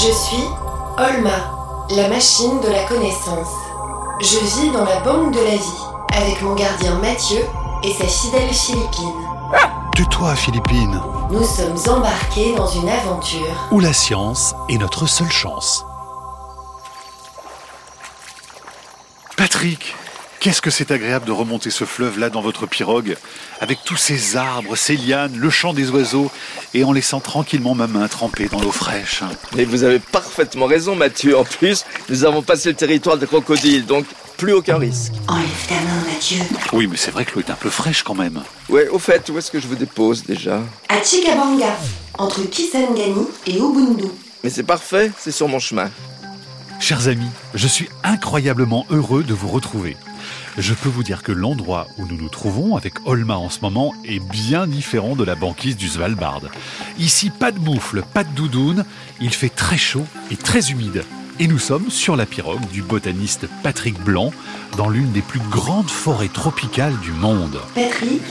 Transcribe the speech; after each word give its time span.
Je 0.00 0.12
suis 0.12 0.44
Olma, 0.96 1.88
la 1.90 2.08
machine 2.08 2.60
de 2.60 2.68
la 2.68 2.84
connaissance. 2.84 3.52
Je 4.20 4.38
vis 4.38 4.70
dans 4.70 4.84
la 4.84 5.00
banque 5.00 5.34
de 5.34 5.40
la 5.40 5.56
vie 5.56 5.82
avec 6.16 6.40
mon 6.40 6.54
gardien 6.54 6.94
Mathieu 7.00 7.44
et 7.82 7.92
sa 7.92 8.04
fidèle 8.04 8.48
Philippine. 8.52 9.26
Tais-toi, 9.96 10.36
Philippine. 10.36 11.02
Nous 11.32 11.42
sommes 11.42 11.96
embarqués 11.96 12.54
dans 12.54 12.68
une 12.68 12.88
aventure. 12.88 13.68
Où 13.72 13.80
la 13.80 13.92
science 13.92 14.54
est 14.68 14.78
notre 14.78 15.06
seule 15.06 15.32
chance. 15.32 15.84
Patrick, 19.36 19.96
qu'est-ce 20.40 20.62
que 20.62 20.70
c'est 20.70 20.90
agréable 20.90 21.26
de 21.26 21.32
remonter 21.32 21.70
ce 21.70 21.84
fleuve-là 21.84 22.30
dans 22.30 22.40
votre 22.40 22.66
pirogue, 22.66 23.16
avec 23.60 23.78
tous 23.84 23.96
ces 23.96 24.36
arbres, 24.36 24.76
ces 24.76 24.96
lianes, 24.96 25.36
le 25.36 25.50
chant 25.50 25.72
des 25.72 25.90
oiseaux, 25.90 26.30
et 26.74 26.84
en 26.84 26.92
laissant 26.92 27.20
tranquillement 27.20 27.74
ma 27.74 27.86
main 27.86 28.08
trempée 28.08 28.48
dans 28.48 28.60
l'eau 28.60 28.72
fraîche. 28.72 29.22
Mais 29.56 29.64
vous 29.64 29.84
avez 29.84 29.98
parfaitement 29.98 30.66
raison, 30.66 30.94
Mathieu. 30.94 31.36
En 31.36 31.44
plus, 31.44 31.84
nous 32.08 32.24
avons 32.24 32.42
passé 32.42 32.68
le 32.70 32.76
territoire 32.76 33.18
des 33.18 33.26
crocodiles, 33.26 33.86
donc 33.86 34.06
plus 34.36 34.52
aucun 34.52 34.78
risque. 34.78 35.12
Enlève 35.26 35.66
ta 35.68 35.74
main, 35.74 36.12
Mathieu. 36.12 36.38
Oui, 36.72 36.86
mais 36.86 36.96
c'est 36.96 37.10
vrai 37.10 37.24
que 37.24 37.34
l'eau 37.34 37.40
est 37.40 37.50
un 37.50 37.56
peu 37.56 37.70
fraîche 37.70 38.02
quand 38.02 38.14
même. 38.14 38.40
Ouais, 38.68 38.88
au 38.88 38.98
fait, 38.98 39.28
où 39.30 39.38
est-ce 39.38 39.50
que 39.50 39.60
je 39.60 39.66
vous 39.66 39.74
dépose 39.74 40.24
déjà? 40.24 40.60
À 40.88 41.02
Chikabanga, 41.02 41.76
entre 42.16 42.42
Kisangani 42.42 43.26
et 43.46 43.56
Ubundu. 43.56 44.04
Mais 44.44 44.50
c'est 44.50 44.62
parfait, 44.62 45.10
c'est 45.18 45.32
sur 45.32 45.48
mon 45.48 45.58
chemin. 45.58 45.90
Chers 46.78 47.08
amis, 47.08 47.28
je 47.54 47.66
suis 47.66 47.88
incroyablement 48.04 48.86
heureux 48.90 49.24
de 49.24 49.34
vous 49.34 49.48
retrouver. 49.48 49.96
Je 50.58 50.74
peux 50.74 50.88
vous 50.88 51.04
dire 51.04 51.22
que 51.22 51.30
l'endroit 51.30 51.86
où 51.98 52.06
nous 52.06 52.16
nous 52.16 52.28
trouvons 52.28 52.74
avec 52.74 52.94
Olma 53.06 53.36
en 53.36 53.48
ce 53.48 53.60
moment 53.60 53.94
est 54.04 54.18
bien 54.18 54.66
différent 54.66 55.14
de 55.14 55.22
la 55.22 55.36
banquise 55.36 55.76
du 55.76 55.88
Svalbard. 55.88 56.42
Ici, 56.98 57.30
pas 57.30 57.52
de 57.52 57.60
moufle, 57.60 58.02
pas 58.12 58.24
de 58.24 58.34
doudoune, 58.34 58.84
il 59.20 59.32
fait 59.32 59.50
très 59.50 59.78
chaud 59.78 60.04
et 60.32 60.36
très 60.36 60.72
humide. 60.72 61.04
Et 61.38 61.46
nous 61.46 61.60
sommes 61.60 61.90
sur 61.90 62.16
la 62.16 62.26
pirogue 62.26 62.66
du 62.72 62.82
botaniste 62.82 63.46
Patrick 63.62 64.02
Blanc, 64.02 64.32
dans 64.76 64.88
l'une 64.88 65.12
des 65.12 65.22
plus 65.22 65.38
grandes 65.48 65.90
forêts 65.90 66.26
tropicales 66.26 66.98
du 67.02 67.12
monde. 67.12 67.60
Patrick, 67.76 68.22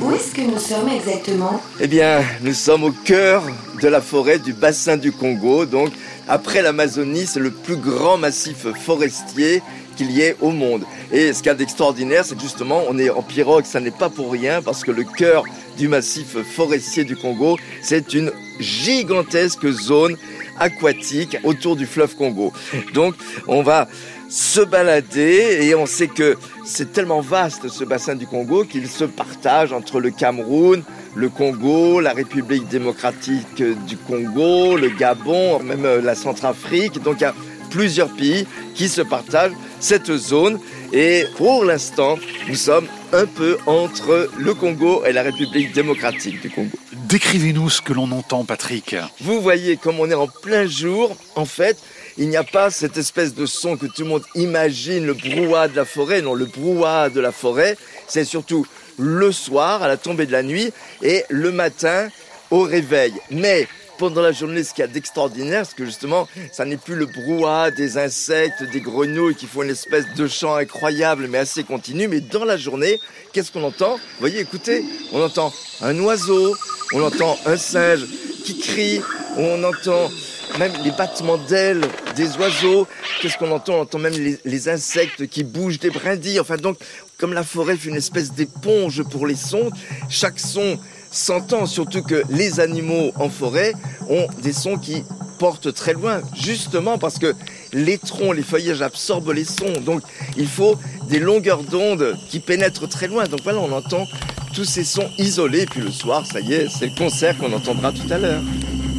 où 0.00 0.10
est-ce 0.10 0.34
que 0.34 0.40
nous 0.40 0.58
sommes 0.58 0.88
exactement? 0.88 1.62
Eh 1.78 1.86
bien, 1.86 2.24
nous 2.42 2.54
sommes 2.54 2.82
au 2.82 2.90
cœur 2.90 3.44
de 3.80 3.86
la 3.86 4.00
forêt 4.00 4.40
du 4.40 4.52
bassin 4.52 4.96
du 4.96 5.12
Congo. 5.12 5.66
Donc, 5.66 5.92
après 6.26 6.62
l'Amazonie, 6.62 7.26
c'est 7.26 7.38
le 7.38 7.52
plus 7.52 7.76
grand 7.76 8.18
massif 8.18 8.66
forestier 8.74 9.62
qu'il 9.96 10.12
y 10.12 10.20
ait 10.20 10.36
au 10.40 10.50
monde. 10.50 10.84
Et 11.12 11.32
ce 11.32 11.38
qu'il 11.38 11.46
y 11.46 11.50
a 11.50 11.54
d'extraordinaire, 11.54 12.24
c'est 12.24 12.40
justement, 12.40 12.82
on 12.88 12.98
est 12.98 13.10
en 13.10 13.22
pirogue, 13.22 13.64
ça 13.64 13.80
n'est 13.80 13.90
pas 13.90 14.08
pour 14.08 14.30
rien, 14.30 14.62
parce 14.62 14.84
que 14.84 14.90
le 14.90 15.04
cœur 15.04 15.44
du 15.76 15.88
massif 15.88 16.36
forestier 16.42 17.04
du 17.04 17.16
Congo, 17.16 17.56
c'est 17.82 18.14
une 18.14 18.30
gigantesque 18.60 19.68
zone 19.70 20.16
aquatique 20.58 21.36
autour 21.44 21.76
du 21.76 21.86
fleuve 21.86 22.14
Congo. 22.16 22.52
Donc, 22.94 23.14
on 23.46 23.62
va 23.62 23.88
se 24.28 24.60
balader 24.60 25.58
et 25.62 25.74
on 25.74 25.86
sait 25.86 26.08
que 26.08 26.36
c'est 26.64 26.92
tellement 26.92 27.20
vaste 27.20 27.68
ce 27.68 27.84
bassin 27.84 28.16
du 28.16 28.26
Congo 28.26 28.64
qu'il 28.64 28.88
se 28.88 29.04
partage 29.04 29.72
entre 29.72 30.00
le 30.00 30.10
Cameroun, 30.10 30.82
le 31.14 31.28
Congo, 31.28 32.00
la 32.00 32.12
République 32.12 32.66
démocratique 32.68 33.62
du 33.86 33.96
Congo, 33.96 34.76
le 34.76 34.88
Gabon, 34.88 35.60
même 35.60 35.84
euh, 35.84 36.00
la 36.00 36.14
Centrafrique. 36.14 37.00
Donc 37.02 37.16
il 37.18 37.22
y 37.22 37.26
a 37.26 37.34
plusieurs 37.76 38.08
pays 38.08 38.46
qui 38.74 38.88
se 38.88 39.02
partagent 39.02 39.52
cette 39.80 40.16
zone 40.16 40.58
et 40.94 41.24
pour 41.36 41.62
l'instant 41.62 42.18
nous 42.48 42.54
sommes 42.54 42.86
un 43.12 43.26
peu 43.26 43.58
entre 43.66 44.30
le 44.38 44.54
Congo 44.54 45.04
et 45.04 45.12
la 45.12 45.22
République 45.22 45.74
démocratique 45.74 46.40
du 46.40 46.48
Congo. 46.48 46.70
Décrivez-nous 46.92 47.68
ce 47.68 47.82
que 47.82 47.92
l'on 47.92 48.10
entend, 48.12 48.44
Patrick. 48.44 48.96
Vous 49.20 49.42
voyez, 49.42 49.76
comme 49.76 50.00
on 50.00 50.10
est 50.10 50.14
en 50.14 50.26
plein 50.26 50.66
jour, 50.66 51.14
en 51.34 51.44
fait, 51.44 51.76
il 52.16 52.30
n'y 52.30 52.36
a 52.36 52.44
pas 52.44 52.70
cette 52.70 52.96
espèce 52.96 53.34
de 53.34 53.44
son 53.44 53.76
que 53.76 53.84
tout 53.84 54.02
le 54.02 54.08
monde 54.08 54.24
imagine, 54.34 55.04
le 55.04 55.12
brouhaha 55.12 55.68
de 55.68 55.76
la 55.76 55.84
forêt. 55.84 56.22
Non, 56.22 56.32
le 56.32 56.46
brouhaha 56.46 57.10
de 57.10 57.20
la 57.20 57.30
forêt, 57.30 57.76
c'est 58.08 58.24
surtout 58.24 58.66
le 58.98 59.30
soir, 59.32 59.82
à 59.82 59.88
la 59.88 59.98
tombée 59.98 60.24
de 60.24 60.32
la 60.32 60.42
nuit, 60.42 60.72
et 61.02 61.24
le 61.28 61.52
matin, 61.52 62.08
au 62.50 62.62
réveil. 62.62 63.12
Mais 63.30 63.68
pendant 63.98 64.22
la 64.22 64.32
journée, 64.32 64.64
ce 64.64 64.72
qu'il 64.72 64.82
y 64.82 64.84
a 64.84 64.88
d'extraordinaire, 64.88 65.66
c'est 65.66 65.76
que 65.76 65.84
justement, 65.84 66.28
ça 66.52 66.64
n'est 66.64 66.76
plus 66.76 66.94
le 66.94 67.06
brouhaha 67.06 67.70
des 67.70 67.98
insectes, 67.98 68.62
des 68.72 68.80
grenouilles 68.80 69.34
qui 69.34 69.46
font 69.46 69.62
une 69.62 69.70
espèce 69.70 70.06
de 70.14 70.26
chant 70.26 70.54
incroyable, 70.54 71.26
mais 71.28 71.38
assez 71.38 71.64
continu. 71.64 72.08
Mais 72.08 72.20
dans 72.20 72.44
la 72.44 72.56
journée, 72.56 73.00
qu'est-ce 73.32 73.50
qu'on 73.52 73.64
entend? 73.64 73.96
Vous 73.96 74.20
voyez, 74.20 74.40
écoutez, 74.40 74.84
on 75.12 75.22
entend 75.22 75.52
un 75.80 75.98
oiseau, 76.00 76.54
on 76.92 77.02
entend 77.02 77.38
un 77.46 77.56
singe 77.56 78.04
qui 78.44 78.58
crie, 78.58 79.00
on 79.36 79.62
entend 79.64 80.10
même 80.58 80.72
les 80.84 80.90
battements 80.90 81.36
d'ailes 81.36 81.82
des 82.14 82.36
oiseaux. 82.36 82.86
Qu'est-ce 83.20 83.36
qu'on 83.36 83.50
entend? 83.50 83.74
On 83.74 83.80
entend 83.82 83.98
même 83.98 84.14
les, 84.14 84.38
les, 84.44 84.68
insectes 84.68 85.26
qui 85.26 85.44
bougent 85.44 85.78
des 85.78 85.90
brindilles. 85.90 86.40
Enfin 86.40 86.56
donc, 86.56 86.78
comme 87.18 87.32
la 87.32 87.44
forêt 87.44 87.76
fait 87.76 87.90
une 87.90 87.96
espèce 87.96 88.32
d'éponge 88.32 89.02
pour 89.04 89.26
les 89.26 89.36
sons, 89.36 89.70
chaque 90.08 90.38
son 90.38 90.78
s'entend, 91.16 91.66
surtout 91.66 92.02
que 92.02 92.22
les 92.30 92.60
animaux 92.60 93.12
en 93.16 93.28
forêt 93.28 93.72
ont 94.08 94.26
des 94.42 94.52
sons 94.52 94.76
qui 94.76 95.02
portent 95.38 95.72
très 95.72 95.92
loin, 95.92 96.20
justement 96.34 96.98
parce 96.98 97.18
que 97.18 97.34
les 97.72 97.98
troncs, 97.98 98.34
les 98.34 98.42
feuillages 98.42 98.82
absorbent 98.82 99.32
les 99.32 99.44
sons. 99.44 99.80
Donc 99.84 100.02
il 100.36 100.46
faut 100.46 100.76
des 101.08 101.18
longueurs 101.18 101.62
d'onde 101.62 102.16
qui 102.28 102.40
pénètrent 102.40 102.88
très 102.88 103.08
loin. 103.08 103.24
Donc 103.24 103.40
voilà, 103.42 103.60
on 103.60 103.72
entend 103.72 104.06
tous 104.54 104.64
ces 104.64 104.84
sons 104.84 105.08
isolés. 105.18 105.62
Et 105.62 105.66
puis 105.66 105.80
le 105.80 105.90
soir, 105.90 106.24
ça 106.26 106.40
y 106.40 106.54
est, 106.54 106.68
c'est 106.68 106.86
le 106.86 106.96
concert 106.96 107.36
qu'on 107.38 107.52
entendra 107.52 107.92
tout 107.92 108.10
à 108.10 108.18
l'heure. 108.18 108.42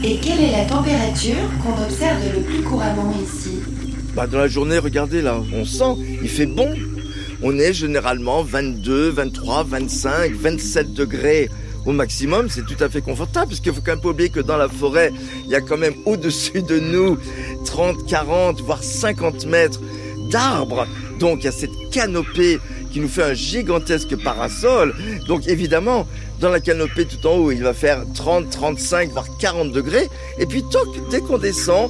Et 0.04 0.18
quelle 0.18 0.42
est 0.42 0.52
la 0.52 0.66
température 0.66 1.36
qu'on 1.64 1.84
observe 1.84 2.22
le 2.36 2.42
plus 2.42 2.62
couramment 2.62 3.14
ici? 3.24 3.60
Bah, 4.16 4.28
Dans 4.28 4.38
la 4.38 4.48
journée, 4.48 4.78
regardez 4.78 5.22
là, 5.22 5.42
on 5.54 5.66
sent, 5.66 5.96
il 6.22 6.30
fait 6.30 6.46
bon. 6.46 6.72
On 7.42 7.58
est 7.58 7.74
généralement 7.74 8.42
22, 8.44 9.10
23, 9.10 9.64
25, 9.64 10.34
27 10.34 10.94
degrés 10.94 11.50
au 11.88 11.94
maximum, 11.94 12.50
c'est 12.50 12.66
tout 12.66 12.82
à 12.84 12.90
fait 12.90 13.02
confortable, 13.02 13.48
puisqu'il 13.48 13.74
faut 13.74 13.82
quand 13.82 13.94
même 13.94 14.02
pas 14.02 14.10
oublier 14.10 14.30
que 14.30 14.42
dans 14.42 14.58
la 14.58 14.68
forêt, 14.68 15.14
il 15.46 15.50
y 15.50 15.56
a 15.56 15.62
quand 15.62 15.78
même 15.78 15.96
au-dessus 16.06 16.62
de 16.62 16.80
nous 16.80 17.18
30, 17.66 18.06
40, 18.06 18.62
voire 18.62 18.84
50 18.84 19.46
mètres 19.46 19.80
d'arbres. 20.30 20.86
Donc 21.18 21.40
il 21.40 21.46
y 21.46 21.48
a 21.48 21.52
cette 21.54 21.90
canopée 21.90 22.60
qui 22.92 23.00
nous 23.00 23.08
fait 23.08 23.24
un 23.24 23.34
gigantesque 23.34 24.22
parasol. 24.22 24.94
Donc 25.28 25.48
évidemment, 25.48 26.06
dans 26.42 26.50
la 26.50 26.60
canopée 26.60 27.06
tout 27.06 27.26
en 27.26 27.38
haut, 27.38 27.52
il 27.52 27.64
va 27.64 27.74
faire 27.74 28.04
30, 28.14 28.50
35, 28.50 29.12
voire 29.12 29.28
40 29.40 29.72
degrés. 29.72 30.10
Et 30.40 30.46
puis 30.46 30.64
toc, 30.64 30.88
dès 31.10 31.22
qu'on 31.22 31.38
descend, 31.38 31.90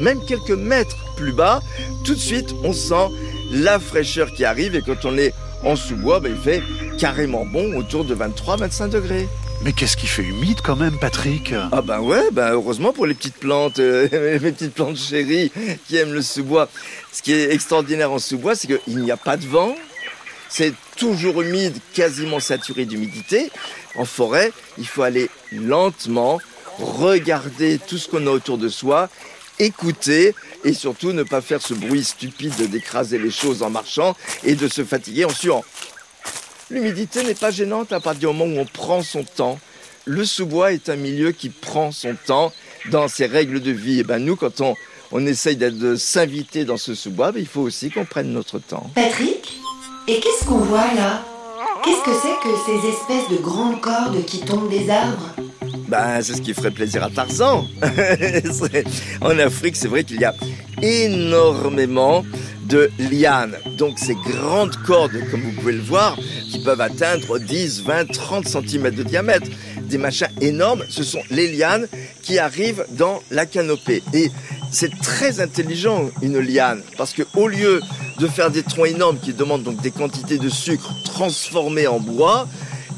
même 0.00 0.24
quelques 0.26 0.50
mètres 0.50 0.96
plus 1.16 1.32
bas, 1.32 1.62
tout 2.04 2.14
de 2.14 2.18
suite, 2.18 2.54
on 2.64 2.72
sent 2.72 3.10
la 3.52 3.78
fraîcheur 3.78 4.32
qui 4.32 4.46
arrive. 4.46 4.74
Et 4.74 4.80
quand 4.80 5.04
on 5.04 5.18
est 5.18 5.34
en 5.64 5.76
sous-bois, 5.76 6.20
ben, 6.20 6.32
il 6.34 6.40
fait 6.40 6.62
carrément 6.98 7.44
bon, 7.44 7.76
autour 7.76 8.04
de 8.04 8.14
23-25 8.14 8.90
degrés. 8.90 9.28
Mais 9.62 9.72
qu'est-ce 9.72 9.96
qui 9.96 10.06
fait 10.06 10.22
humide 10.22 10.58
quand 10.62 10.76
même, 10.76 10.98
Patrick? 10.98 11.54
Ah 11.72 11.80
ben 11.80 12.00
ouais, 12.00 12.30
ben 12.32 12.52
heureusement 12.52 12.92
pour 12.92 13.06
les 13.06 13.14
petites 13.14 13.38
plantes, 13.38 13.78
euh, 13.78 14.08
mes 14.42 14.52
petites 14.52 14.74
plantes 14.74 14.98
chéries 14.98 15.50
qui 15.86 15.96
aiment 15.96 16.12
le 16.12 16.22
sous-bois. 16.22 16.68
Ce 17.12 17.22
qui 17.22 17.32
est 17.32 17.52
extraordinaire 17.52 18.12
en 18.12 18.18
sous-bois, 18.18 18.54
c'est 18.56 18.66
qu'il 18.66 18.98
n'y 18.98 19.10
a 19.10 19.16
pas 19.16 19.36
de 19.36 19.46
vent, 19.46 19.74
c'est 20.48 20.74
toujours 20.96 21.42
humide, 21.42 21.76
quasiment 21.94 22.40
saturé 22.40 22.84
d'humidité. 22.84 23.50
En 23.96 24.04
forêt, 24.04 24.52
il 24.78 24.86
faut 24.86 25.02
aller 25.02 25.30
lentement, 25.50 26.40
regarder 26.78 27.78
tout 27.78 27.98
ce 27.98 28.08
qu'on 28.08 28.26
a 28.26 28.30
autour 28.30 28.58
de 28.58 28.68
soi, 28.68 29.08
écouter 29.58 30.34
et 30.64 30.72
surtout 30.72 31.12
ne 31.12 31.22
pas 31.22 31.40
faire 31.40 31.62
ce 31.62 31.74
bruit 31.74 32.04
stupide 32.04 32.70
d'écraser 32.70 33.18
les 33.18 33.30
choses 33.30 33.62
en 33.62 33.70
marchant 33.70 34.16
et 34.42 34.54
de 34.54 34.68
se 34.68 34.84
fatiguer 34.84 35.24
en 35.24 35.30
suant. 35.30 35.64
L'humidité 36.70 37.22
n'est 37.22 37.34
pas 37.34 37.50
gênante 37.50 37.92
à 37.92 38.00
partir 38.00 38.30
du 38.30 38.36
moment 38.36 38.52
où 38.52 38.62
on 38.62 38.66
prend 38.66 39.02
son 39.02 39.22
temps. 39.22 39.58
Le 40.06 40.24
sous-bois 40.24 40.72
est 40.72 40.88
un 40.88 40.96
milieu 40.96 41.32
qui 41.32 41.50
prend 41.50 41.92
son 41.92 42.16
temps 42.26 42.52
dans 42.90 43.08
ses 43.08 43.26
règles 43.26 43.60
de 43.60 43.70
vie. 43.70 44.00
Et 44.00 44.02
ben 44.02 44.18
nous, 44.18 44.36
quand 44.36 44.60
on, 44.60 44.74
on 45.12 45.26
essaye 45.26 45.56
de 45.56 45.96
s'inviter 45.96 46.64
dans 46.64 46.76
ce 46.76 46.94
sous-bois, 46.94 47.32
ben 47.32 47.40
il 47.40 47.46
faut 47.46 47.60
aussi 47.60 47.90
qu'on 47.90 48.04
prenne 48.04 48.32
notre 48.32 48.58
temps. 48.58 48.90
Patrick 48.94 49.58
Et 50.08 50.20
qu'est-ce 50.20 50.46
qu'on 50.46 50.58
voit 50.58 50.92
là? 50.94 51.22
Qu'est-ce 51.84 52.02
que 52.02 52.16
c'est 52.22 52.48
que 52.48 52.54
ces 52.64 52.88
espèces 52.88 53.28
de 53.30 53.42
grandes 53.42 53.80
cordes 53.82 54.24
qui 54.24 54.40
tombent 54.40 54.70
des 54.70 54.88
arbres? 54.88 55.34
Ben, 55.88 56.22
c'est 56.22 56.34
ce 56.34 56.42
qui 56.42 56.54
ferait 56.54 56.70
plaisir 56.70 57.02
à 57.04 57.10
Tarzan. 57.10 57.66
en 59.20 59.38
Afrique, 59.38 59.76
c'est 59.76 59.88
vrai 59.88 60.04
qu'il 60.04 60.20
y 60.20 60.24
a 60.24 60.34
énormément 60.82 62.24
de 62.66 62.90
lianes. 62.98 63.56
Donc 63.76 63.98
ces 63.98 64.14
grandes 64.14 64.76
cordes, 64.76 65.12
comme 65.30 65.42
vous 65.42 65.52
pouvez 65.52 65.74
le 65.74 65.82
voir, 65.82 66.16
qui 66.50 66.60
peuvent 66.60 66.80
atteindre 66.80 67.38
10, 67.38 67.82
20, 67.82 68.12
30 68.12 68.48
cm 68.48 68.90
de 68.90 69.02
diamètre. 69.02 69.48
Des 69.82 69.98
machins 69.98 70.28
énormes, 70.40 70.82
ce 70.88 71.02
sont 71.02 71.22
les 71.30 71.52
lianes 71.52 71.86
qui 72.22 72.38
arrivent 72.38 72.86
dans 72.92 73.22
la 73.30 73.44
canopée. 73.44 74.02
Et 74.14 74.30
c'est 74.70 74.98
très 74.98 75.40
intelligent 75.40 76.10
une 76.22 76.38
liane, 76.38 76.82
parce 76.96 77.12
que 77.12 77.22
au 77.34 77.48
lieu 77.48 77.80
de 78.18 78.26
faire 78.26 78.50
des 78.50 78.62
troncs 78.62 78.88
énormes 78.88 79.18
qui 79.18 79.32
demandent 79.32 79.62
donc 79.62 79.80
des 79.82 79.90
quantités 79.90 80.38
de 80.38 80.48
sucre 80.48 80.94
transformées 81.04 81.86
en 81.86 82.00
bois, 82.00 82.48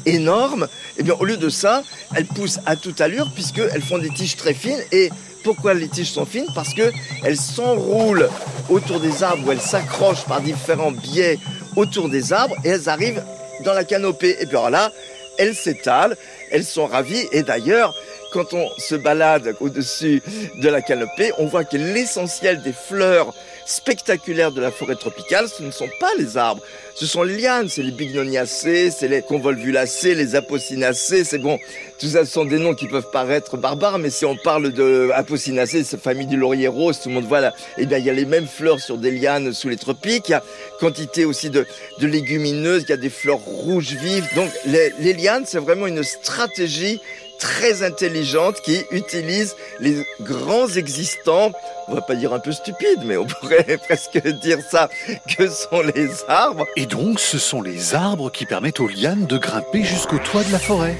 énormes, 0.07 0.63
et 0.63 0.99
eh 0.99 1.03
bien 1.03 1.15
au 1.19 1.25
lieu 1.25 1.37
de 1.37 1.49
ça, 1.49 1.83
elles 2.15 2.25
poussent 2.25 2.59
à 2.65 2.75
toute 2.75 3.01
allure 3.01 3.29
puisqu'elles 3.33 3.81
font 3.81 3.97
des 3.97 4.09
tiges 4.09 4.35
très 4.35 4.53
fines. 4.53 4.81
Et 4.91 5.09
Pourquoi 5.43 5.73
les 5.73 5.87
tiges 5.87 6.11
sont 6.11 6.25
fines? 6.25 6.47
Parce 6.55 6.73
que 6.73 6.91
elles 7.23 7.37
s'enroulent 7.37 8.29
autour 8.69 8.99
des 8.99 9.23
arbres 9.23 9.47
ou 9.47 9.51
elles 9.51 9.61
s'accrochent 9.61 10.25
par 10.25 10.41
différents 10.41 10.91
biais 10.91 11.39
autour 11.75 12.09
des 12.09 12.33
arbres 12.33 12.55
et 12.65 12.69
elles 12.69 12.89
arrivent 12.89 13.23
dans 13.63 13.73
la 13.73 13.83
canopée. 13.83 14.35
Et 14.39 14.45
puis 14.45 14.57
alors 14.57 14.69
là, 14.69 14.91
elles 15.37 15.55
s'étalent, 15.55 16.17
elles 16.51 16.65
sont 16.65 16.87
ravies. 16.87 17.27
Et 17.31 17.43
d'ailleurs, 17.43 17.95
quand 18.33 18.53
on 18.53 18.69
se 18.77 18.95
balade 18.95 19.55
au-dessus 19.59 20.21
de 20.61 20.69
la 20.69 20.81
canopée, 20.81 21.31
on 21.37 21.45
voit 21.45 21.63
que 21.63 21.77
l'essentiel 21.77 22.61
des 22.61 22.73
fleurs 22.73 23.33
spectaculaires 23.67 24.53
de 24.53 24.61
la 24.61 24.71
forêt 24.71 24.95
tropicale, 24.95 25.47
ce 25.49 25.61
ne 25.61 25.71
sont 25.71 25.89
pas 25.99 26.09
les 26.17 26.37
arbres, 26.37 26.63
ce 26.95 27.05
sont 27.05 27.21
les 27.21 27.37
lianes, 27.37 27.67
c'est 27.67 27.83
les 27.83 27.91
bignoniacées, 27.91 28.91
c'est 28.91 29.09
les 29.09 29.21
convolvulacées, 29.21 30.15
les 30.15 30.35
apocinacées, 30.35 31.25
c'est 31.25 31.37
bon, 31.37 31.59
tout 31.99 32.07
ça 32.07 32.25
sont 32.25 32.45
des 32.45 32.59
noms 32.59 32.73
qui 32.73 32.87
peuvent 32.87 33.11
paraître 33.11 33.57
barbares, 33.57 33.99
mais 33.99 34.09
si 34.09 34.23
on 34.25 34.37
parle 34.37 34.71
de 34.71 35.09
apocinacées, 35.13 35.83
cette 35.83 36.01
famille 36.01 36.27
du 36.27 36.37
laurier 36.37 36.69
rose, 36.69 37.01
tout 37.01 37.09
le 37.09 37.15
monde 37.15 37.25
voit 37.25 37.41
là, 37.41 37.53
eh 37.77 37.85
bien 37.85 37.97
il 37.97 38.05
y 38.05 38.09
a 38.09 38.13
les 38.13 38.25
mêmes 38.25 38.47
fleurs 38.47 38.79
sur 38.79 38.97
des 38.97 39.11
lianes 39.11 39.51
sous 39.53 39.67
les 39.67 39.77
tropiques, 39.77 40.29
il 40.29 40.31
y 40.31 40.35
a 40.35 40.43
quantité 40.79 41.25
aussi 41.25 41.49
de, 41.49 41.67
de 41.99 42.07
légumineuses, 42.07 42.83
il 42.83 42.89
y 42.89 42.93
a 42.93 42.97
des 42.97 43.09
fleurs 43.09 43.39
rouges 43.39 43.95
vives, 44.01 44.27
donc 44.35 44.49
les 44.65 45.13
lianes 45.13 45.43
c'est 45.45 45.59
vraiment 45.59 45.87
une 45.87 46.03
stratégie 46.03 47.01
très 47.39 47.83
intelligente 47.83 48.61
qui 48.61 48.83
utilise 48.91 49.55
les 49.79 50.05
grands 50.21 50.67
existants, 50.67 51.51
on 51.87 51.95
va 51.95 52.01
pas 52.01 52.15
dire 52.15 52.33
un 52.33 52.39
peu 52.39 52.51
stupides, 52.51 53.03
mais 53.05 53.17
on 53.17 53.25
pourrait 53.41 53.77
presque 53.85 54.21
dire 54.41 54.59
ça, 54.69 54.89
que 55.37 55.47
sont 55.47 55.81
les 55.95 56.09
arbres. 56.27 56.65
Et 56.75 56.85
donc 56.85 57.19
ce 57.19 57.37
sont 57.37 57.61
les 57.61 57.95
arbres 57.95 58.31
qui 58.31 58.45
permettent 58.45 58.79
aux 58.79 58.87
lianes 58.87 59.25
de 59.25 59.37
grimper 59.37 59.83
jusqu'au 59.83 60.17
toit 60.19 60.43
de 60.43 60.51
la 60.51 60.59
forêt. 60.59 60.95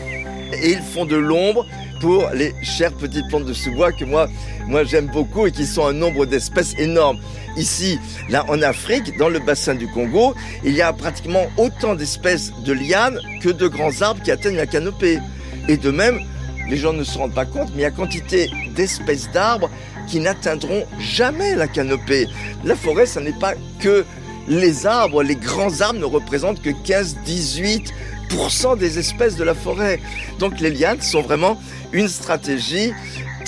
Et 0.54 0.72
ils 0.72 0.82
font 0.82 1.06
de 1.06 1.18
l'ombre 1.18 1.66
pour 2.00 2.30
les 2.34 2.54
chères 2.64 2.94
petites 2.94 3.28
plantes 3.28 3.46
de 3.46 3.54
sous-bois 3.54 3.92
que 3.92 4.06
moi, 4.06 4.28
moi 4.68 4.84
j'aime 4.84 5.08
beaucoup 5.08 5.48
et 5.48 5.52
qui 5.52 5.66
sont 5.66 5.86
un 5.86 5.94
nombre 5.94 6.26
d'espèces 6.26 6.74
énormes. 6.78 7.20
Ici, 7.58 8.00
là 8.30 8.46
en 8.50 8.62
Afrique, 8.62 9.18
dans 9.18 9.30
le 9.30 9.40
bassin 9.40 9.76
du 9.76 9.88
Congo, 9.88 10.36
il 10.64 10.74
y 10.74 10.82
a 10.82 10.94
pratiquement 10.94 11.48
autant 11.58 11.96
d'espèces 11.96 12.54
de 12.64 12.74
lianes 12.74 13.20
que 13.42 13.50
de 13.50 13.68
grands 13.68 14.02
arbres 14.02 14.22
qui 14.22 14.32
atteignent 14.32 14.58
la 14.58 14.68
canopée. 14.68 15.20
Et 15.68 15.78
de 15.78 15.92
même, 15.92 16.20
les 16.70 16.78
gens 16.78 16.94
ne 16.94 17.04
se 17.04 17.18
rendent 17.18 17.34
pas 17.34 17.46
compte, 17.46 17.70
mais 17.70 17.78
il 17.78 17.82
y 17.82 17.86
a 17.86 17.92
quantité 17.92 18.50
d'espèces 18.76 19.32
d'arbres 19.32 19.70
qui 20.08 20.20
n'atteindront 20.20 20.86
jamais 21.00 21.56
la 21.56 21.68
canopée. 21.68 22.28
La 22.64 22.76
forêt, 22.76 23.06
ce 23.06 23.20
n'est 23.20 23.34
pas 23.34 23.54
que 23.80 24.06
les 24.48 24.86
arbres. 24.86 25.24
Les 25.24 25.36
grands 25.36 25.82
arbres 25.82 26.00
ne 26.00 26.06
représentent 26.06 26.62
que 26.62 26.70
15-18% 26.70 28.78
des 28.78 29.00
espèces 29.00 29.36
de 29.36 29.44
la 29.44 29.54
forêt. 29.54 30.00
Donc 30.40 30.60
les 30.60 30.70
lianes 30.70 31.02
sont 31.02 31.22
vraiment 31.22 31.60
une 31.92 32.08
stratégie 32.08 32.94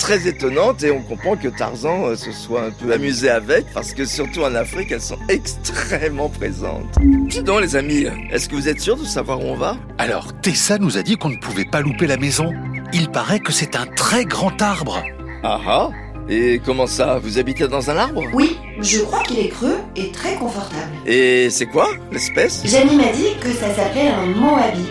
très 0.00 0.26
étonnante 0.26 0.82
et 0.82 0.90
on 0.90 1.02
comprend 1.02 1.36
que 1.36 1.48
Tarzan 1.48 2.06
euh, 2.06 2.16
se 2.16 2.32
soit 2.32 2.62
un 2.64 2.70
peu 2.70 2.90
amusé 2.92 3.28
avec 3.28 3.66
parce 3.74 3.92
que 3.92 4.06
surtout 4.06 4.40
en 4.42 4.54
Afrique 4.54 4.90
elles 4.90 5.00
sont 5.02 5.18
extrêmement 5.28 6.30
présentes. 6.30 6.96
Dis 7.28 7.42
donc 7.42 7.60
les 7.60 7.76
amis, 7.76 8.06
est-ce 8.32 8.48
que 8.48 8.56
vous 8.56 8.66
êtes 8.68 8.80
sûrs 8.80 8.96
de 8.96 9.04
savoir 9.04 9.38
où 9.40 9.44
on 9.44 9.54
va? 9.54 9.76
Alors 9.98 10.32
Tessa 10.40 10.78
nous 10.78 10.96
a 10.96 11.02
dit 11.02 11.16
qu'on 11.16 11.28
ne 11.28 11.36
pouvait 11.36 11.66
pas 11.66 11.82
louper 11.82 12.06
la 12.06 12.16
maison. 12.16 12.50
Il 12.94 13.10
paraît 13.10 13.40
que 13.40 13.52
c'est 13.52 13.76
un 13.76 13.86
très 13.86 14.24
grand 14.24 14.60
arbre. 14.62 15.02
Ah 15.44 15.60
ah 15.66 15.90
Et 16.30 16.60
comment 16.64 16.86
ça 16.86 17.18
Vous 17.22 17.38
habitez 17.38 17.68
dans 17.68 17.90
un 17.90 17.96
arbre? 17.98 18.22
Oui, 18.32 18.58
je 18.80 19.00
crois 19.00 19.22
qu'il 19.22 19.38
est 19.38 19.48
creux 19.48 19.78
et 19.96 20.10
très 20.10 20.34
confortable. 20.36 20.90
Et 21.06 21.50
c'est 21.50 21.66
quoi 21.66 21.88
l'espèce? 22.10 22.62
Jamie 22.64 22.96
m'a 22.96 23.12
dit 23.12 23.36
que 23.40 23.52
ça 23.52 23.72
s'appelait 23.74 24.08
un 24.08 24.26
Moabi. 24.26 24.86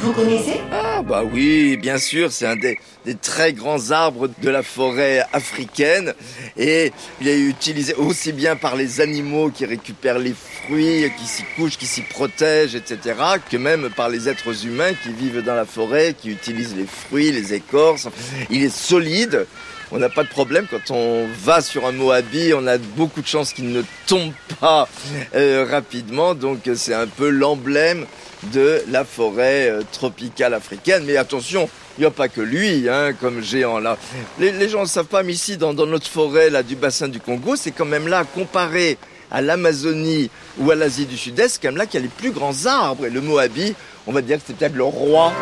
Vous 0.00 0.12
connaissez? 0.12 0.60
Ah 0.70 0.79
bah 1.10 1.24
oui, 1.24 1.76
bien 1.76 1.98
sûr, 1.98 2.30
c'est 2.30 2.46
un 2.46 2.54
des, 2.54 2.78
des, 3.04 3.16
très 3.16 3.52
grands 3.52 3.90
arbres 3.90 4.28
de 4.28 4.48
la 4.48 4.62
forêt 4.62 5.24
africaine 5.32 6.14
et 6.56 6.92
il 7.20 7.26
est 7.26 7.40
utilisé 7.40 7.94
aussi 7.94 8.32
bien 8.32 8.54
par 8.54 8.76
les 8.76 9.00
animaux 9.00 9.50
qui 9.50 9.66
récupèrent 9.66 10.20
les 10.20 10.34
fruits, 10.34 11.10
qui 11.18 11.26
s'y 11.26 11.42
couchent, 11.56 11.78
qui 11.78 11.86
s'y 11.86 12.02
protègent, 12.02 12.76
etc., 12.76 13.16
que 13.50 13.56
même 13.56 13.90
par 13.90 14.08
les 14.08 14.28
êtres 14.28 14.64
humains 14.64 14.92
qui 15.02 15.10
vivent 15.12 15.42
dans 15.42 15.56
la 15.56 15.64
forêt, 15.64 16.14
qui 16.16 16.30
utilisent 16.30 16.76
les 16.76 16.86
fruits, 16.86 17.32
les 17.32 17.54
écorces. 17.54 18.06
Il 18.48 18.62
est 18.62 18.72
solide. 18.72 19.48
On 19.92 19.98
n'a 19.98 20.08
pas 20.08 20.22
de 20.22 20.28
problème 20.28 20.66
quand 20.70 20.94
on 20.94 21.26
va 21.42 21.60
sur 21.60 21.84
un 21.84 21.92
Moabi, 21.92 22.52
on 22.54 22.66
a 22.68 22.78
beaucoup 22.78 23.22
de 23.22 23.26
chances 23.26 23.52
qu'il 23.52 23.72
ne 23.72 23.82
tombe 24.06 24.32
pas 24.60 24.88
euh, 25.34 25.66
rapidement. 25.68 26.34
Donc 26.34 26.70
c'est 26.76 26.94
un 26.94 27.08
peu 27.08 27.28
l'emblème 27.28 28.06
de 28.52 28.82
la 28.88 29.04
forêt 29.04 29.68
euh, 29.68 29.82
tropicale 29.90 30.54
africaine. 30.54 31.02
Mais 31.06 31.16
attention, 31.16 31.68
il 31.98 32.02
n'y 32.02 32.06
a 32.06 32.12
pas 32.12 32.28
que 32.28 32.40
lui 32.40 32.88
hein, 32.88 33.12
comme 33.20 33.42
géant 33.42 33.80
là. 33.80 33.98
Les, 34.38 34.68
gens 34.68 34.82
ne 34.82 34.86
savent 34.86 35.06
pas, 35.06 35.24
mais 35.24 35.32
ici 35.32 35.56
dans, 35.56 35.74
dans, 35.74 35.86
notre 35.86 36.06
forêt 36.06 36.50
là 36.50 36.62
du 36.62 36.76
bassin 36.76 37.08
du 37.08 37.18
Congo, 37.18 37.56
c'est 37.56 37.72
quand 37.72 37.84
même 37.84 38.06
là 38.06 38.24
comparé 38.24 38.96
à 39.32 39.40
l'Amazonie 39.40 40.30
ou 40.58 40.70
à 40.70 40.76
l'Asie 40.76 41.06
du 41.06 41.16
Sud-Est, 41.16 41.48
c'est 41.54 41.62
quand 41.62 41.68
même 41.68 41.76
là 41.76 41.86
qu'il 41.86 42.00
y 42.00 42.02
a 42.02 42.06
les 42.06 42.12
plus 42.12 42.30
grands 42.30 42.66
arbres. 42.66 43.06
Et 43.06 43.10
le 43.10 43.20
Moabi, 43.20 43.74
on 44.06 44.12
va 44.12 44.22
dire 44.22 44.38
que 44.38 44.44
c'est 44.46 44.56
peut-être 44.56 44.76
le 44.76 44.84
roi, 44.84 45.32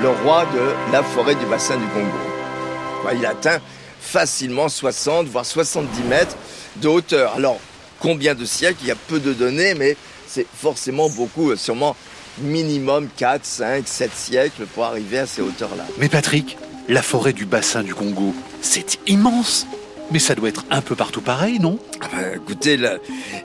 le 0.00 0.08
roi 0.08 0.46
de 0.54 0.92
la 0.92 1.02
forêt 1.02 1.34
du 1.34 1.44
bassin 1.44 1.76
du 1.76 1.86
Congo. 1.88 3.14
Il 3.14 3.24
atteint 3.24 3.60
facilement 4.00 4.68
60 4.68 5.26
voire 5.26 5.46
70 5.46 6.02
mètres 6.02 6.36
de 6.76 6.88
hauteur. 6.88 7.34
Alors 7.34 7.58
combien 8.00 8.34
de 8.34 8.44
siècles? 8.44 8.78
Il 8.82 8.88
y 8.88 8.92
a 8.92 8.96
peu 8.96 9.20
de 9.20 9.32
données, 9.32 9.74
mais 9.74 9.96
c'est 10.26 10.46
forcément 10.52 11.08
beaucoup, 11.08 11.54
sûrement 11.56 11.96
minimum 12.40 13.08
4, 13.16 13.44
5, 13.44 13.88
7 13.88 14.10
siècles 14.14 14.66
pour 14.66 14.84
arriver 14.84 15.18
à 15.18 15.26
ces 15.26 15.42
hauteurs-là. 15.42 15.84
Mais 15.98 16.08
Patrick, 16.08 16.56
la 16.88 17.02
forêt 17.02 17.32
du 17.32 17.46
bassin 17.46 17.82
du 17.82 17.94
Congo, 17.94 18.34
c'est 18.60 18.98
immense. 19.06 19.66
Mais 20.10 20.18
ça 20.18 20.34
doit 20.34 20.48
être 20.48 20.64
un 20.70 20.80
peu 20.80 20.94
partout 20.94 21.20
pareil, 21.20 21.58
non? 21.58 21.78
Ah 22.00 22.06
ben, 22.10 22.34
Écoutez, 22.36 22.78
là, 22.78 22.96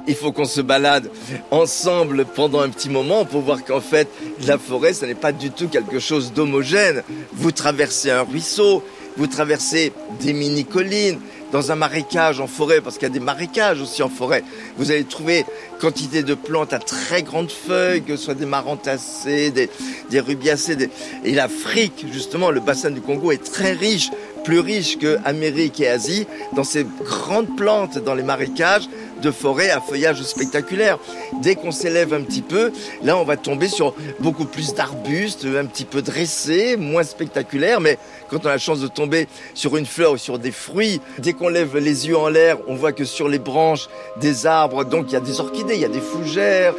il 0.07 0.15
faut 0.15 0.31
qu'on 0.31 0.45
se 0.45 0.61
balade 0.61 1.09
ensemble 1.51 2.23
pendant 2.23 2.61
un 2.61 2.69
petit 2.69 2.89
moment 2.89 3.25
pour 3.25 3.41
voir 3.41 3.65
qu'en 3.65 3.81
fait, 3.81 4.07
la 4.47 4.57
forêt, 4.57 4.93
ce 4.93 5.05
n'est 5.05 5.13
pas 5.13 5.33
du 5.33 5.51
tout 5.51 5.67
quelque 5.67 5.99
chose 5.99 6.31
d'homogène. 6.31 7.03
Vous 7.33 7.51
traversez 7.51 8.11
un 8.11 8.21
ruisseau, 8.21 8.81
vous 9.17 9.27
traversez 9.27 9.93
des 10.21 10.33
mini-collines, 10.33 11.19
dans 11.53 11.71
un 11.71 11.75
marécage 11.75 12.39
en 12.39 12.47
forêt, 12.47 12.81
parce 12.81 12.97
qu'il 12.97 13.07
y 13.07 13.11
a 13.11 13.13
des 13.13 13.19
marécages 13.19 13.79
aussi 13.79 14.01
en 14.01 14.09
forêt, 14.09 14.43
vous 14.77 14.89
allez 14.89 15.03
trouver 15.03 15.45
quantité 15.79 16.23
de 16.23 16.33
plantes 16.33 16.73
à 16.73 16.79
très 16.79 17.21
grandes 17.21 17.51
feuilles, 17.51 18.01
que 18.01 18.15
ce 18.15 18.25
soit 18.25 18.33
des 18.33 18.47
marantacées, 18.47 19.51
des, 19.51 20.19
rubiacées. 20.19 20.75
Des... 20.75 20.89
Et 21.23 21.33
l'Afrique, 21.33 22.07
justement, 22.11 22.49
le 22.49 22.59
bassin 22.59 22.89
du 22.89 23.01
Congo 23.01 23.31
est 23.31 23.43
très 23.43 23.73
riche, 23.73 24.09
plus 24.43 24.59
riche 24.59 24.97
que 24.97 25.19
Amérique 25.25 25.79
et 25.79 25.87
Asie, 25.87 26.25
dans 26.55 26.63
ces 26.63 26.87
grandes 27.03 27.55
plantes, 27.55 27.99
dans 27.99 28.15
les 28.15 28.23
marécages 28.23 28.89
de 29.23 29.31
forêt 29.31 29.71
à 29.71 29.79
feuillage 29.81 30.21
spectaculaire. 30.21 30.99
Dès 31.41 31.55
qu'on 31.55 31.71
s'élève 31.71 32.13
un 32.13 32.21
petit 32.21 32.41
peu, 32.41 32.71
là 33.03 33.17
on 33.17 33.23
va 33.23 33.37
tomber 33.37 33.67
sur 33.67 33.95
beaucoup 34.19 34.45
plus 34.45 34.73
d'arbustes, 34.73 35.45
un 35.45 35.65
petit 35.65 35.85
peu 35.85 36.01
dressés, 36.01 36.75
moins 36.77 37.03
spectaculaires, 37.03 37.79
mais 37.79 37.97
quand 38.29 38.39
on 38.43 38.47
a 38.47 38.51
la 38.51 38.57
chance 38.57 38.81
de 38.81 38.87
tomber 38.87 39.27
sur 39.53 39.77
une 39.77 39.85
fleur 39.85 40.13
ou 40.13 40.17
sur 40.17 40.37
des 40.37 40.51
fruits, 40.51 40.99
dès 41.19 41.33
qu'on 41.33 41.47
lève 41.47 41.77
les 41.77 42.07
yeux 42.07 42.17
en 42.17 42.27
l'air, 42.27 42.57
on 42.67 42.75
voit 42.75 42.91
que 42.91 43.05
sur 43.05 43.29
les 43.29 43.39
branches 43.39 43.87
des 44.19 44.45
arbres, 44.45 44.83
donc 44.83 45.05
il 45.09 45.13
y 45.13 45.17
a 45.17 45.21
des 45.21 45.39
orchidées, 45.39 45.75
il 45.75 45.81
y 45.81 45.85
a 45.85 45.89
des 45.89 46.01
fougères, 46.01 46.75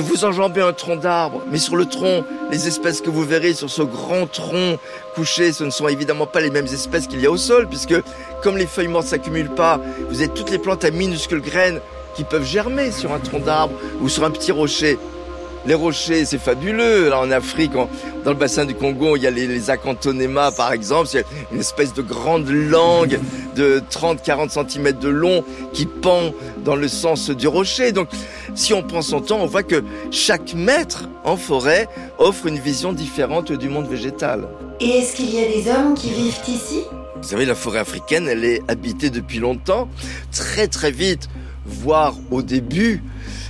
vous 0.00 0.24
enjambez 0.24 0.62
un 0.62 0.72
tronc 0.72 0.96
d'arbre, 0.96 1.42
mais 1.50 1.58
sur 1.58 1.76
le 1.76 1.86
tronc, 1.86 2.24
les 2.50 2.66
espèces 2.66 3.00
que 3.00 3.10
vous 3.10 3.24
verrez 3.24 3.52
sur 3.52 3.68
ce 3.68 3.82
grand 3.82 4.26
tronc 4.26 4.78
couché, 5.14 5.52
ce 5.52 5.64
ne 5.64 5.70
sont 5.70 5.88
évidemment 5.88 6.26
pas 6.26 6.40
les 6.40 6.50
mêmes 6.50 6.66
espèces 6.66 7.06
qu'il 7.06 7.20
y 7.20 7.26
a 7.26 7.30
au 7.30 7.36
sol, 7.36 7.68
puisque 7.68 7.94
comme 8.42 8.56
les 8.56 8.66
feuilles 8.66 8.88
mortes 8.88 9.06
s'accumulent 9.06 9.54
pas, 9.54 9.80
vous 10.08 10.20
avez 10.20 10.28
toutes 10.28 10.50
les 10.50 10.58
plantes 10.58 10.84
à 10.84 10.90
minuscules 10.90 11.42
graines 11.42 11.80
qui 12.14 12.24
peuvent 12.24 12.44
germer 12.44 12.90
sur 12.90 13.12
un 13.12 13.18
tronc 13.18 13.40
d'arbre 13.40 13.74
ou 14.00 14.08
sur 14.08 14.24
un 14.24 14.30
petit 14.30 14.52
rocher. 14.52 14.98
Les 15.66 15.74
rochers, 15.74 16.24
c'est 16.24 16.40
fabuleux. 16.40 17.08
Là, 17.08 17.20
en 17.20 17.30
Afrique, 17.30 17.72
dans 17.72 18.30
le 18.30 18.36
bassin 18.36 18.64
du 18.64 18.74
Congo, 18.74 19.16
il 19.16 19.22
y 19.22 19.26
a 19.26 19.30
les, 19.30 19.46
les 19.46 19.60
par 20.56 20.72
exemple. 20.72 21.08
C'est 21.08 21.24
une 21.52 21.60
espèce 21.60 21.94
de 21.94 22.02
grande 22.02 22.48
langue 22.48 23.20
de 23.54 23.82
30-40 23.90 24.68
cm 24.68 24.92
de 24.98 25.08
long 25.08 25.44
qui 25.72 25.86
pend 25.86 26.32
dans 26.64 26.76
le 26.76 26.88
sens 26.88 27.30
du 27.30 27.46
rocher. 27.46 27.92
Donc, 27.92 28.08
si 28.54 28.74
on 28.74 28.82
prend 28.82 29.02
son 29.02 29.20
temps, 29.20 29.38
on 29.40 29.46
voit 29.46 29.62
que 29.62 29.82
chaque 30.10 30.54
mètre 30.54 31.08
en 31.24 31.36
forêt 31.36 31.88
offre 32.18 32.46
une 32.46 32.58
vision 32.58 32.92
différente 32.92 33.52
du 33.52 33.68
monde 33.68 33.88
végétal. 33.88 34.48
Et 34.80 34.98
est-ce 34.98 35.14
qu'il 35.14 35.32
y 35.32 35.38
a 35.38 35.46
des 35.46 35.70
hommes 35.70 35.94
qui 35.94 36.10
vivent 36.10 36.40
ici? 36.48 36.82
Vous 37.22 37.28
savez, 37.28 37.44
la 37.44 37.54
forêt 37.54 37.78
africaine, 37.78 38.26
elle 38.26 38.44
est 38.44 38.62
habitée 38.66 39.10
depuis 39.10 39.38
longtemps. 39.38 39.88
Très, 40.32 40.66
très 40.66 40.90
vite, 40.90 41.28
voire 41.66 42.14
au 42.30 42.42
début, 42.42 43.02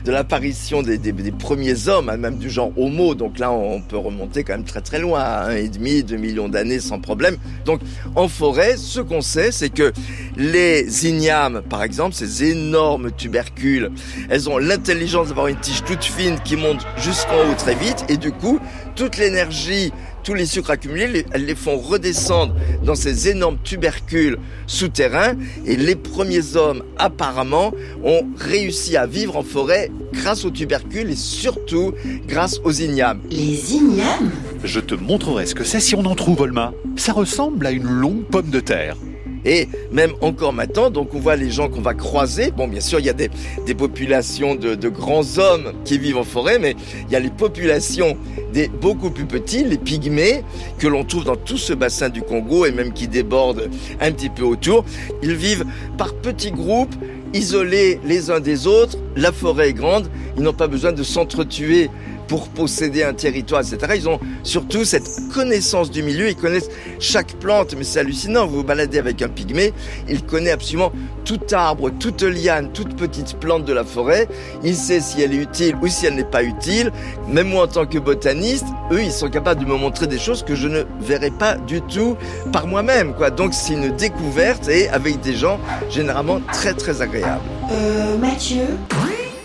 de 0.04 0.10
l'apparition 0.10 0.82
des, 0.82 0.98
premiers 1.32 1.88
hommes, 1.88 2.08
hein, 2.08 2.16
même 2.16 2.36
du 2.36 2.50
genre 2.50 2.72
Homo. 2.76 3.14
Donc 3.14 3.38
là, 3.38 3.52
on 3.52 3.80
peut 3.80 3.96
remonter 3.96 4.44
quand 4.44 4.54
même 4.54 4.64
très 4.64 4.80
très 4.80 4.98
loin, 4.98 5.20
à 5.20 5.50
un 5.50 5.56
et 5.56 5.68
demi, 5.68 6.02
deux 6.02 6.16
millions 6.16 6.48
d'années 6.48 6.80
sans 6.80 6.98
problème. 6.98 7.36
Donc 7.64 7.80
en 8.16 8.28
forêt, 8.28 8.76
ce 8.76 9.00
qu'on 9.00 9.20
sait, 9.20 9.52
c'est 9.52 9.70
que 9.70 9.92
les 10.36 11.06
ignames, 11.06 11.62
par 11.68 11.82
exemple, 11.82 12.14
ces 12.14 12.44
énormes 12.44 13.12
tubercules, 13.12 13.90
elles 14.28 14.48
ont 14.48 14.58
l'intelligence 14.58 15.28
d'avoir 15.28 15.46
une 15.46 15.56
tige 15.56 15.84
toute 15.84 16.04
fine 16.04 16.38
qui 16.44 16.56
monte 16.56 16.86
jusqu'en 16.96 17.50
haut 17.50 17.54
très 17.56 17.74
vite, 17.74 18.04
et 18.08 18.16
du 18.16 18.32
coup, 18.32 18.58
toute 18.96 19.16
l'énergie 19.16 19.92
tous 20.22 20.34
les 20.34 20.46
sucres 20.46 20.70
accumulés, 20.70 21.26
elles 21.32 21.44
les 21.44 21.54
font 21.54 21.78
redescendre 21.78 22.54
dans 22.84 22.94
ces 22.94 23.28
énormes 23.28 23.58
tubercules 23.62 24.38
souterrains. 24.66 25.34
Et 25.66 25.76
les 25.76 25.96
premiers 25.96 26.56
hommes, 26.56 26.82
apparemment, 26.98 27.72
ont 28.04 28.22
réussi 28.38 28.96
à 28.96 29.06
vivre 29.06 29.36
en 29.36 29.42
forêt 29.42 29.90
grâce 30.12 30.44
aux 30.44 30.50
tubercules 30.50 31.10
et 31.10 31.16
surtout 31.16 31.92
grâce 32.26 32.60
aux 32.64 32.72
ignames. 32.72 33.20
Les 33.30 33.74
ignames? 33.74 34.30
Je 34.64 34.80
te 34.80 34.94
montrerai 34.94 35.46
ce 35.46 35.54
que 35.54 35.64
c'est 35.64 35.80
si 35.80 35.94
on 35.94 36.04
en 36.04 36.14
trouve, 36.14 36.40
Olma. 36.40 36.72
Ça 36.96 37.12
ressemble 37.12 37.66
à 37.66 37.70
une 37.70 37.88
longue 37.88 38.24
pomme 38.24 38.50
de 38.50 38.60
terre. 38.60 38.96
Et 39.44 39.68
même 39.90 40.12
encore 40.20 40.52
maintenant, 40.52 40.90
donc 40.90 41.14
on 41.14 41.18
voit 41.18 41.36
les 41.36 41.50
gens 41.50 41.68
qu'on 41.68 41.80
va 41.80 41.94
croiser. 41.94 42.50
Bon, 42.50 42.68
bien 42.68 42.80
sûr, 42.80 43.00
il 43.00 43.06
y 43.06 43.10
a 43.10 43.14
des, 43.14 43.30
des 43.66 43.74
populations 43.74 44.54
de, 44.54 44.74
de, 44.74 44.88
grands 44.88 45.38
hommes 45.38 45.72
qui 45.84 45.98
vivent 45.98 46.18
en 46.18 46.24
forêt, 46.24 46.58
mais 46.58 46.76
il 47.06 47.12
y 47.12 47.16
a 47.16 47.20
les 47.20 47.30
populations 47.30 48.16
des 48.52 48.68
beaucoup 48.68 49.10
plus 49.10 49.26
petits, 49.26 49.64
les 49.64 49.78
pygmées, 49.78 50.44
que 50.78 50.86
l'on 50.86 51.04
trouve 51.04 51.24
dans 51.24 51.36
tout 51.36 51.58
ce 51.58 51.72
bassin 51.72 52.08
du 52.08 52.22
Congo 52.22 52.66
et 52.66 52.72
même 52.72 52.92
qui 52.92 53.08
débordent 53.08 53.68
un 54.00 54.12
petit 54.12 54.28
peu 54.28 54.44
autour. 54.44 54.84
Ils 55.22 55.34
vivent 55.34 55.64
par 55.98 56.14
petits 56.14 56.52
groupes, 56.52 56.94
isolés 57.34 57.98
les 58.04 58.30
uns 58.30 58.40
des 58.40 58.66
autres. 58.66 58.98
La 59.16 59.32
forêt 59.32 59.70
est 59.70 59.74
grande, 59.74 60.08
ils 60.36 60.42
n'ont 60.42 60.52
pas 60.52 60.68
besoin 60.68 60.92
de 60.92 61.02
s'entretuer 61.02 61.90
pour 62.32 62.48
posséder 62.48 63.02
un 63.02 63.12
territoire, 63.12 63.60
etc. 63.60 63.92
Ils 63.94 64.08
ont 64.08 64.18
surtout 64.42 64.86
cette 64.86 65.06
connaissance 65.34 65.90
du 65.90 66.02
milieu, 66.02 66.30
ils 66.30 66.34
connaissent 66.34 66.70
chaque 66.98 67.34
plante, 67.34 67.74
mais 67.76 67.84
c'est 67.84 68.00
hallucinant, 68.00 68.46
vous 68.46 68.56
vous 68.56 68.64
baladez 68.64 68.98
avec 68.98 69.20
un 69.20 69.28
pygmée, 69.28 69.74
il 70.08 70.22
connaît 70.22 70.52
absolument 70.52 70.92
tout 71.26 71.40
arbre, 71.52 71.90
toute 71.90 72.22
liane, 72.22 72.72
toute 72.72 72.96
petite 72.96 73.38
plante 73.38 73.66
de 73.66 73.74
la 73.74 73.84
forêt, 73.84 74.28
il 74.64 74.74
sait 74.74 75.00
si 75.00 75.20
elle 75.20 75.34
est 75.34 75.42
utile 75.42 75.76
ou 75.82 75.88
si 75.88 76.06
elle 76.06 76.14
n'est 76.14 76.24
pas 76.24 76.42
utile. 76.42 76.90
Même 77.28 77.48
moi 77.48 77.64
en 77.64 77.66
tant 77.66 77.84
que 77.84 77.98
botaniste, 77.98 78.64
eux, 78.90 79.02
ils 79.02 79.12
sont 79.12 79.28
capables 79.28 79.62
de 79.62 79.68
me 79.68 79.76
montrer 79.76 80.06
des 80.06 80.18
choses 80.18 80.42
que 80.42 80.54
je 80.54 80.68
ne 80.68 80.84
verrais 81.02 81.32
pas 81.32 81.56
du 81.56 81.82
tout 81.82 82.16
par 82.50 82.66
moi-même, 82.66 83.12
quoi. 83.14 83.28
Donc 83.28 83.52
c'est 83.52 83.74
une 83.74 83.94
découverte 83.94 84.70
et 84.70 84.88
avec 84.88 85.20
des 85.20 85.34
gens 85.34 85.60
généralement 85.90 86.40
très 86.50 86.72
très 86.72 87.02
agréables. 87.02 87.44
Euh, 87.70 88.16
Mathieu 88.16 88.64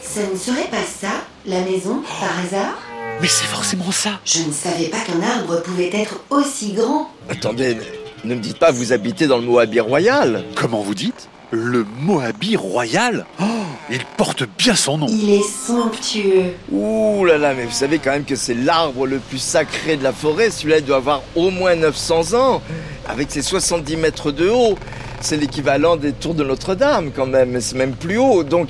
Ça 0.01 0.22
ne 0.22 0.38
serait 0.38 0.70
pas 0.70 0.77
ça, 0.88 1.10
la 1.47 1.61
maison, 1.61 2.01
par 2.19 2.29
hasard 2.43 2.77
Mais 3.21 3.27
c'est 3.27 3.45
forcément 3.45 3.91
ça. 3.91 4.19
Je 4.25 4.39
ne 4.43 4.51
savais 4.51 4.87
pas 4.87 4.99
qu'un 4.99 5.21
arbre 5.21 5.61
pouvait 5.63 5.89
être 5.93 6.19
aussi 6.29 6.73
grand. 6.73 7.09
Attendez, 7.29 7.77
ne 8.25 8.35
me 8.35 8.41
dites 8.41 8.59
pas 8.59 8.71
vous 8.71 8.91
habitez 8.91 9.27
dans 9.27 9.37
le 9.37 9.45
Moabi 9.45 9.79
royal. 9.79 10.43
Comment 10.55 10.81
vous 10.81 10.93
dites? 10.93 11.29
Le 11.51 11.85
Moabi 12.01 12.57
royal? 12.57 13.25
Oh, 13.41 13.45
il 13.89 14.03
porte 14.17 14.43
bien 14.57 14.75
son 14.75 14.97
nom. 14.97 15.07
Il 15.09 15.29
est 15.29 15.41
somptueux. 15.41 16.53
Ouh 16.69 17.23
là 17.23 17.37
là, 17.37 17.53
mais 17.53 17.63
vous 17.63 17.71
savez 17.71 17.99
quand 17.99 18.11
même 18.11 18.25
que 18.25 18.35
c'est 18.35 18.53
l'arbre 18.53 19.07
le 19.07 19.19
plus 19.19 19.37
sacré 19.37 19.95
de 19.95 20.03
la 20.03 20.11
forêt. 20.11 20.51
Celui-là 20.51 20.79
il 20.79 20.85
doit 20.85 20.97
avoir 20.97 21.21
au 21.37 21.49
moins 21.49 21.75
900 21.75 22.33
ans, 22.33 22.61
avec 23.07 23.31
ses 23.31 23.41
70 23.41 23.95
mètres 23.95 24.31
de 24.33 24.49
haut. 24.49 24.77
C'est 25.21 25.37
l'équivalent 25.37 25.95
des 25.95 26.11
tours 26.11 26.35
de 26.35 26.43
Notre-Dame 26.43 27.11
quand 27.15 27.25
même, 27.25 27.51
mais 27.51 27.61
c'est 27.61 27.77
même 27.77 27.93
plus 27.95 28.17
haut. 28.17 28.43
Donc, 28.43 28.67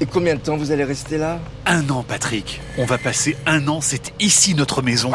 et 0.00 0.06
combien 0.06 0.34
de 0.34 0.40
temps 0.40 0.56
vous 0.56 0.72
allez 0.72 0.84
rester 0.84 1.18
là? 1.18 1.38
Un 1.66 1.88
an, 1.90 2.04
Patrick. 2.06 2.60
On 2.78 2.84
va 2.84 2.98
passer 2.98 3.36
un 3.46 3.68
an, 3.68 3.80
c'est 3.80 4.12
ici 4.20 4.54
notre 4.54 4.82
maison. 4.82 5.12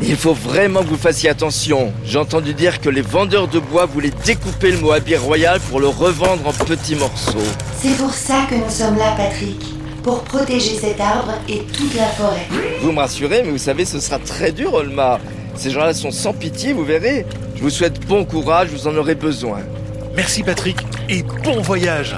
Il 0.00 0.16
faut 0.16 0.34
vraiment 0.34 0.80
que 0.80 0.88
vous 0.88 0.96
fassiez 0.96 1.30
attention. 1.30 1.92
J'ai 2.04 2.18
entendu 2.18 2.54
dire 2.54 2.80
que 2.80 2.88
les 2.88 3.02
vendeurs 3.02 3.46
de 3.46 3.60
bois 3.60 3.86
voulaient 3.86 4.12
découper 4.24 4.72
le 4.72 4.78
Moabi 4.78 5.16
royal 5.16 5.60
pour 5.60 5.78
le 5.78 5.88
revendre 5.88 6.48
en 6.48 6.52
petits 6.52 6.96
morceaux. 6.96 7.38
C'est 7.80 7.96
pour 7.96 8.12
ça 8.12 8.46
que 8.50 8.56
nous 8.56 8.70
sommes 8.70 8.96
là, 8.96 9.14
Patrick. 9.16 9.62
Pour 10.02 10.24
protéger 10.24 10.74
cet 10.74 11.00
arbre 11.00 11.34
et 11.48 11.62
toute 11.66 11.94
la 11.94 12.06
forêt. 12.06 12.48
Vous 12.80 12.90
me 12.90 12.98
rassurez, 12.98 13.42
mais 13.44 13.52
vous 13.52 13.58
savez, 13.58 13.84
ce 13.84 14.00
sera 14.00 14.18
très 14.18 14.50
dur, 14.50 14.74
Olma. 14.74 15.20
Ces 15.54 15.70
gens-là 15.70 15.94
sont 15.94 16.10
sans 16.10 16.32
pitié, 16.32 16.72
vous 16.72 16.84
verrez. 16.84 17.24
Je 17.54 17.62
vous 17.62 17.70
souhaite 17.70 18.04
bon 18.06 18.24
courage, 18.24 18.70
vous 18.70 18.88
en 18.88 18.96
aurez 18.96 19.14
besoin. 19.14 19.60
Merci, 20.16 20.42
Patrick, 20.42 20.78
et 21.08 21.22
bon 21.44 21.60
voyage. 21.60 22.16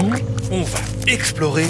On 0.00 0.62
va 0.62 0.78
explorer 1.08 1.66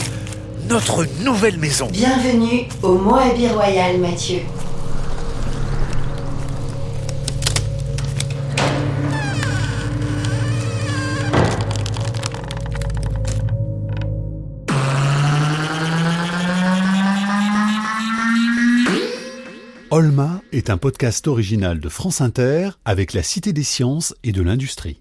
notre 0.69 1.07
nouvelle 1.25 1.57
maison. 1.57 1.89
Bienvenue 1.91 2.69
au 2.83 2.99
Moabi 2.99 3.49
Royal, 3.49 3.99
Mathieu. 3.99 4.41
Olma 19.91 20.43
est 20.53 20.69
un 20.69 20.77
podcast 20.77 21.27
original 21.29 21.81
de 21.81 21.89
France 21.89 22.21
Inter 22.21 22.71
avec 22.85 23.15
la 23.15 23.23
Cité 23.23 23.55
des 23.55 23.63
sciences 23.63 24.15
et 24.23 24.33
de 24.33 24.43
l'industrie. 24.43 25.01